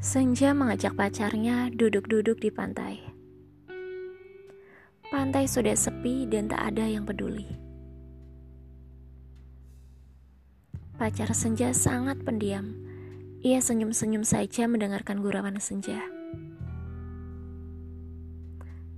Senja 0.00 0.56
mengajak 0.56 0.96
pacarnya 0.96 1.68
duduk-duduk 1.76 2.40
di 2.40 2.48
pantai. 2.48 3.04
Pantai 5.12 5.44
sudah 5.44 5.76
sepi 5.76 6.24
dan 6.24 6.48
tak 6.48 6.72
ada 6.72 6.88
yang 6.88 7.04
peduli. 7.04 7.44
Pacar 10.96 11.36
Senja 11.36 11.76
sangat 11.76 12.16
pendiam. 12.24 12.72
Ia 13.44 13.60
senyum-senyum 13.60 14.24
saja 14.24 14.64
mendengarkan 14.72 15.20
gurauan 15.20 15.60
Senja. 15.60 16.00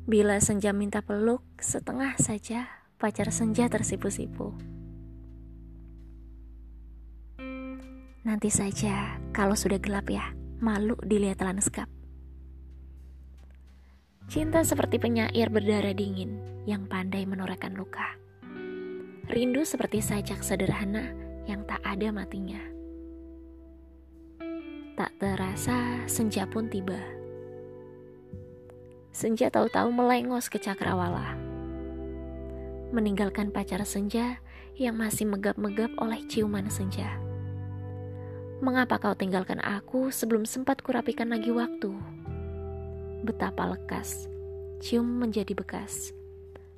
Bila 0.07 0.39
Senja 0.39 0.71
minta 0.71 1.03
peluk, 1.03 1.43
setengah 1.59 2.14
saja 2.23 2.71
pacar 3.03 3.34
Senja 3.34 3.67
tersipu-sipu. 3.67 4.54
Nanti 8.23 8.54
saja 8.54 9.18
kalau 9.34 9.59
sudah 9.59 9.82
gelap 9.82 10.07
ya 10.07 10.42
malu 10.62 10.94
dilihat 11.02 11.43
lanskap. 11.43 11.90
Cinta 14.30 14.62
seperti 14.62 15.03
penyair 15.03 15.50
berdarah 15.50 15.93
dingin 15.93 16.39
yang 16.64 16.86
pandai 16.86 17.26
menorehkan 17.26 17.75
luka. 17.75 18.14
Rindu 19.26 19.67
seperti 19.67 19.98
sajak 19.98 20.40
sederhana 20.46 21.11
yang 21.50 21.67
tak 21.67 21.82
ada 21.82 22.14
matinya. 22.14 22.62
Tak 24.94 25.11
terasa 25.18 26.06
senja 26.06 26.46
pun 26.46 26.70
tiba. 26.70 26.98
Senja 29.11 29.50
tahu-tahu 29.50 29.90
melengos 29.92 30.46
ke 30.46 30.62
cakrawala. 30.62 31.36
Meninggalkan 32.94 33.50
pacar 33.53 33.83
senja 33.84 34.41
yang 34.78 34.97
masih 34.97 35.28
megap-megap 35.28 35.92
oleh 36.00 36.22
ciuman 36.31 36.70
senja. 36.72 37.22
Mengapa 38.63 38.95
kau 39.03 39.11
tinggalkan 39.19 39.59
aku 39.59 40.15
sebelum 40.15 40.47
sempat 40.47 40.87
kurapikan 40.87 41.35
lagi 41.35 41.51
waktu? 41.51 41.91
Betapa 43.27 43.75
lekas, 43.75 44.31
cium 44.79 45.03
menjadi 45.03 45.51
bekas. 45.51 46.15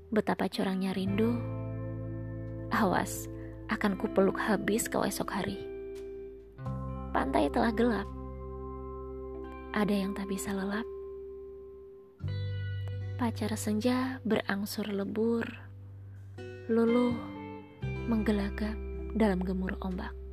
Betapa 0.09 0.49
curangnya 0.49 0.97
rindu. 0.97 1.37
Awas, 2.73 3.29
akan 3.69 4.01
kupeluk 4.01 4.41
habis 4.41 4.89
kau 4.89 5.05
esok 5.05 5.29
hari. 5.29 5.61
Pantai 7.13 7.53
telah 7.53 7.69
gelap. 7.77 8.09
Ada 9.77 9.93
yang 9.93 10.17
tak 10.17 10.33
bisa 10.33 10.57
lelap. 10.57 10.89
Pacar 13.21 13.53
senja 13.61 14.25
berangsur 14.25 14.89
lebur, 14.89 15.45
luluh, 16.73 17.13
menggelagap 18.09 18.73
dalam 19.13 19.45
gemuruh 19.45 19.77
ombak. 19.85 20.24